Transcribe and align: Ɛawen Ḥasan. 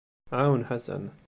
Ɛawen 0.39 0.65
Ḥasan. 0.69 1.05